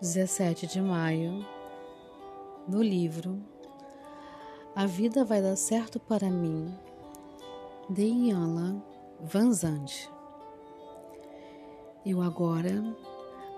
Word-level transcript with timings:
17 0.00 0.68
de 0.68 0.80
maio, 0.80 1.44
no 2.68 2.80
livro 2.80 3.42
A 4.72 4.86
Vida 4.86 5.24
Vai 5.24 5.42
Dar 5.42 5.56
Certo 5.56 5.98
para 5.98 6.30
Mim, 6.30 6.72
de 7.90 8.04
Iana 8.04 8.80
Vanzante. 9.20 10.08
Eu 12.06 12.22
agora 12.22 12.96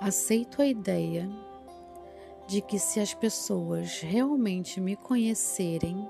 aceito 0.00 0.62
a 0.62 0.66
ideia 0.66 1.28
de 2.46 2.60
que 2.62 2.78
se 2.78 3.00
as 3.00 3.12
pessoas 3.12 4.00
realmente 4.00 4.80
me 4.80 4.94
conhecerem, 4.94 6.08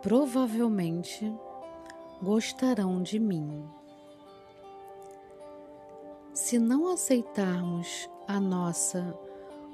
provavelmente 0.00 1.30
gostarão 2.22 3.02
de 3.02 3.20
mim. 3.20 3.68
Se 6.32 6.58
não 6.58 6.88
aceitarmos 6.88 8.08
a 8.30 8.38
nossa 8.38 9.18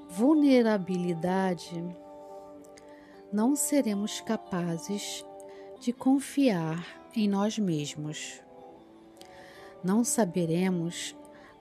vulnerabilidade, 0.08 1.84
não 3.30 3.54
seremos 3.54 4.22
capazes 4.22 5.22
de 5.78 5.92
confiar 5.92 6.82
em 7.14 7.28
nós 7.28 7.58
mesmos. 7.58 8.40
Não 9.84 10.02
saberemos 10.02 11.14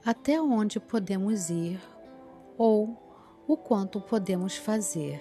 até 0.06 0.42
onde 0.42 0.80
podemos 0.80 1.50
ir 1.50 1.82
ou 2.58 2.98
o 3.46 3.58
quanto 3.58 4.00
podemos 4.00 4.56
fazer. 4.56 5.20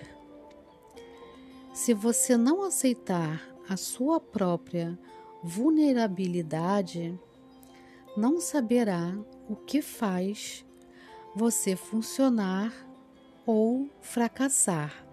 Se 1.73 1.93
você 1.93 2.37
não 2.37 2.63
aceitar 2.63 3.43
a 3.69 3.77
sua 3.77 4.21
própria 4.21 4.97
vulnerabilidade, 5.43 7.19
não 8.17 8.41
saberá 8.41 9.13
o 9.49 9.57
que 9.57 9.83
faz 9.83 10.65
você 11.35 11.75
funcionar 11.75 12.73
ou 13.45 13.89
fracassar. 14.01 15.05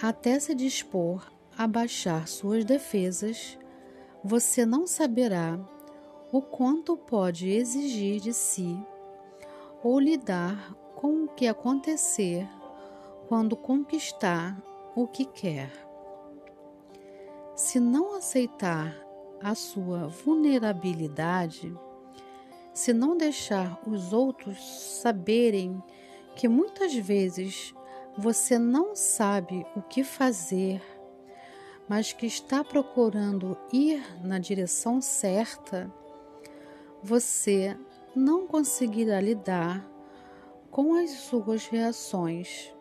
Até 0.00 0.40
se 0.40 0.54
dispor 0.54 1.30
a 1.56 1.66
baixar 1.66 2.26
suas 2.26 2.64
defesas, 2.64 3.58
você 4.24 4.64
não 4.64 4.86
saberá 4.86 5.60
o 6.32 6.40
quanto 6.40 6.96
pode 6.96 7.50
exigir 7.50 8.20
de 8.20 8.32
si 8.32 8.78
ou 9.82 10.00
lidar 10.00 10.74
com 10.96 11.24
o 11.24 11.28
que 11.28 11.46
acontecer 11.46 12.48
quando 13.28 13.56
conquistar 13.56 14.56
o 14.96 15.06
que 15.06 15.24
quer. 15.24 15.70
Se 17.54 17.78
não 17.78 18.16
aceitar 18.16 18.96
a 19.42 19.54
sua 19.54 20.06
vulnerabilidade, 20.06 21.76
se 22.72 22.92
não 22.92 23.16
deixar 23.16 23.80
os 23.86 24.12
outros 24.12 24.58
saberem 25.00 25.82
que 26.34 26.48
muitas 26.48 26.94
vezes 26.94 27.74
você 28.16 28.58
não 28.58 28.94
sabe 28.94 29.66
o 29.76 29.82
que 29.82 30.02
fazer, 30.02 30.82
mas 31.88 32.12
que 32.12 32.26
está 32.26 32.64
procurando 32.64 33.56
ir 33.72 34.02
na 34.24 34.38
direção 34.38 35.00
certa, 35.00 35.92
você 37.02 37.76
não 38.14 38.46
conseguirá 38.46 39.20
lidar 39.20 39.86
com 40.70 40.94
as 40.94 41.10
suas 41.10 41.66
reações 41.66 42.72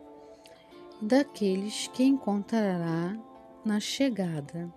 daqueles 1.02 1.88
que 1.88 2.04
encontrará 2.04 3.18
na 3.66 3.80
chegada. 3.80 4.74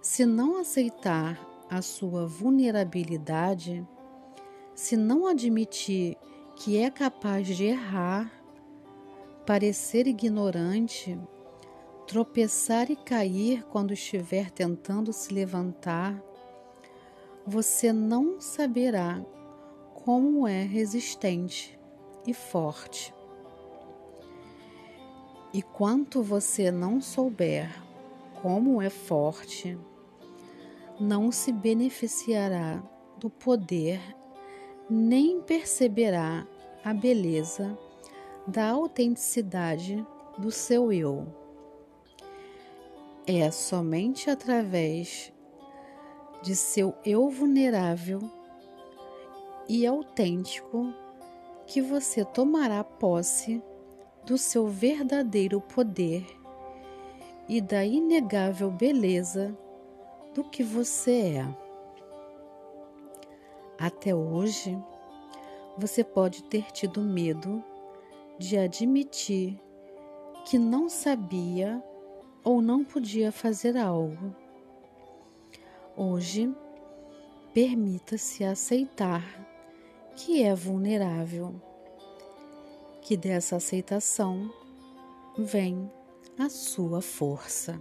Se 0.00 0.26
não 0.26 0.58
aceitar 0.58 1.51
a 1.72 1.80
sua 1.80 2.26
vulnerabilidade, 2.26 3.82
se 4.74 4.94
não 4.94 5.26
admitir 5.26 6.18
que 6.54 6.76
é 6.76 6.90
capaz 6.90 7.46
de 7.46 7.64
errar, 7.64 8.30
parecer 9.46 10.06
ignorante, 10.06 11.18
tropeçar 12.06 12.90
e 12.90 12.96
cair 12.96 13.64
quando 13.64 13.94
estiver 13.94 14.50
tentando 14.50 15.14
se 15.14 15.32
levantar, 15.32 16.22
você 17.46 17.90
não 17.90 18.38
saberá 18.38 19.24
como 19.94 20.46
é 20.46 20.64
resistente 20.64 21.80
e 22.26 22.34
forte. 22.34 23.14
E 25.54 25.62
quanto 25.62 26.22
você 26.22 26.70
não 26.70 27.00
souber 27.00 27.74
como 28.42 28.82
é 28.82 28.90
forte, 28.90 29.78
não 31.00 31.32
se 31.32 31.52
beneficiará 31.52 32.82
do 33.18 33.30
poder, 33.30 34.00
nem 34.88 35.40
perceberá 35.40 36.46
a 36.84 36.92
beleza 36.92 37.78
da 38.46 38.70
autenticidade 38.70 40.04
do 40.38 40.50
seu 40.50 40.92
eu. 40.92 41.26
É 43.26 43.50
somente 43.50 44.28
através 44.28 45.32
de 46.42 46.56
seu 46.56 46.94
eu 47.04 47.28
vulnerável 47.30 48.20
e 49.68 49.86
autêntico 49.86 50.92
que 51.66 51.80
você 51.80 52.24
tomará 52.24 52.82
posse 52.82 53.62
do 54.26 54.36
seu 54.36 54.66
verdadeiro 54.66 55.60
poder 55.60 56.26
e 57.48 57.60
da 57.60 57.84
inegável 57.84 58.70
beleza 58.70 59.56
do 60.34 60.44
que 60.44 60.62
você 60.62 61.36
é. 61.36 61.56
Até 63.78 64.14
hoje, 64.14 64.78
você 65.76 66.04
pode 66.04 66.44
ter 66.44 66.70
tido 66.72 67.00
medo 67.00 67.62
de 68.38 68.56
admitir 68.56 69.58
que 70.44 70.58
não 70.58 70.88
sabia 70.88 71.82
ou 72.44 72.60
não 72.60 72.84
podia 72.84 73.30
fazer 73.30 73.76
algo. 73.76 74.34
Hoje, 75.96 76.54
permita-se 77.52 78.44
aceitar 78.44 79.22
que 80.14 80.42
é 80.42 80.54
vulnerável, 80.54 81.54
que 83.00 83.16
dessa 83.16 83.56
aceitação 83.56 84.50
vem 85.36 85.90
a 86.38 86.48
sua 86.48 87.00
força. 87.00 87.80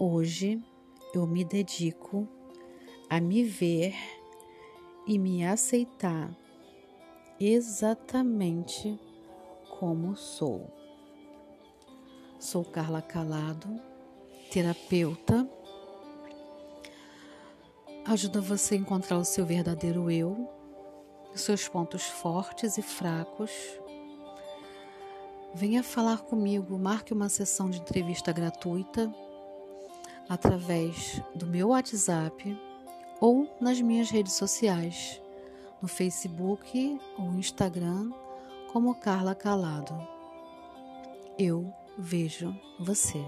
Hoje 0.00 0.62
eu 1.12 1.26
me 1.26 1.42
dedico 1.42 2.28
a 3.10 3.20
me 3.20 3.42
ver 3.42 3.96
e 5.08 5.18
me 5.18 5.44
aceitar 5.44 6.30
exatamente 7.40 8.96
como 9.76 10.14
sou. 10.14 10.70
Sou 12.38 12.64
Carla 12.64 13.02
Calado, 13.02 13.68
terapeuta. 14.52 15.50
Ajuda 18.04 18.40
você 18.40 18.76
a 18.76 18.78
encontrar 18.78 19.18
o 19.18 19.24
seu 19.24 19.44
verdadeiro 19.44 20.08
eu, 20.12 20.48
seus 21.34 21.66
pontos 21.66 22.04
fortes 22.04 22.78
e 22.78 22.82
fracos. 22.82 23.50
Venha 25.56 25.82
falar 25.82 26.18
comigo, 26.18 26.78
marque 26.78 27.12
uma 27.12 27.28
sessão 27.28 27.68
de 27.68 27.80
entrevista 27.80 28.30
gratuita 28.30 29.12
através 30.28 31.22
do 31.34 31.46
meu 31.46 31.68
WhatsApp 31.68 32.56
ou 33.20 33.48
nas 33.60 33.80
minhas 33.80 34.10
redes 34.10 34.34
sociais, 34.34 35.20
no 35.80 35.88
Facebook 35.88 37.00
ou 37.18 37.34
Instagram, 37.34 38.12
como 38.72 38.94
Carla 38.94 39.34
Calado. 39.34 39.96
Eu 41.38 41.72
vejo 41.96 42.54
você. 42.78 43.24